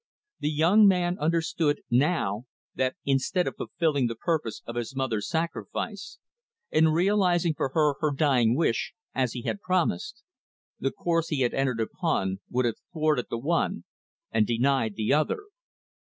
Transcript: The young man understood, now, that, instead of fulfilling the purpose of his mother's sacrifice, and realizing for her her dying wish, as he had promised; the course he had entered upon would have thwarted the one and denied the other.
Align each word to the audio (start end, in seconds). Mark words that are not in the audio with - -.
The 0.39 0.49
young 0.49 0.87
man 0.87 1.19
understood, 1.19 1.83
now, 1.91 2.45
that, 2.73 2.95
instead 3.05 3.45
of 3.45 3.55
fulfilling 3.55 4.07
the 4.07 4.15
purpose 4.15 4.63
of 4.65 4.75
his 4.75 4.95
mother's 4.95 5.29
sacrifice, 5.29 6.17
and 6.71 6.91
realizing 6.91 7.53
for 7.53 7.69
her 7.75 7.93
her 7.99 8.11
dying 8.11 8.55
wish, 8.55 8.95
as 9.13 9.33
he 9.33 9.43
had 9.43 9.61
promised; 9.61 10.23
the 10.79 10.89
course 10.89 11.27
he 11.29 11.41
had 11.41 11.53
entered 11.53 11.79
upon 11.79 12.39
would 12.49 12.65
have 12.65 12.79
thwarted 12.91 13.27
the 13.29 13.37
one 13.37 13.83
and 14.31 14.47
denied 14.47 14.95
the 14.95 15.13
other. 15.13 15.43